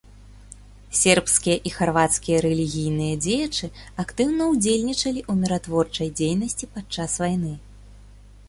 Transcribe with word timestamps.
Сербскія 0.99 1.57
і 1.69 1.71
харвацкія 1.75 2.37
рэлігійныя 2.45 3.19
дзеячы 3.25 3.65
актыўна 4.05 4.43
ўдзельнічалі 4.55 5.21
ў 5.31 5.39
міратворчай 5.43 6.07
дзейнасці 6.21 6.65
падчас 6.79 7.11
вайны. 7.25 7.53